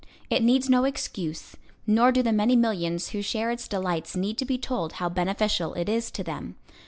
[0.31, 1.55] It needs no excuse,
[1.85, 5.75] nor do the many millions who share its delights need to be told how beneficial
[5.75, 6.55] it is to them.